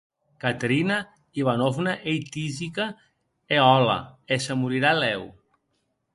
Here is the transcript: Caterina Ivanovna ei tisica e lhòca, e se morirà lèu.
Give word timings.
Caterina 0.43 0.95
Ivanovna 1.41 1.93
ei 2.11 2.17
tisica 2.33 2.85
e 3.53 3.55
lhòca, 3.61 3.99
e 4.33 4.35
se 4.43 4.51
morirà 4.61 4.91
lèu. 5.03 5.23